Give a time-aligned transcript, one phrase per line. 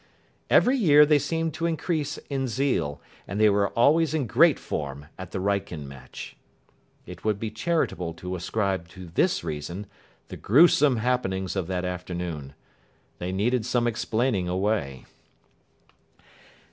[0.49, 5.05] Every year they seemed to increase in zeal, and they were always in great form
[5.15, 6.35] at the Wrykyn match.
[7.05, 9.85] It would be charitable to ascribe to this reason
[10.29, 12.55] the gruesome happenings of that afternoon.
[13.19, 15.05] They needed some explaining away.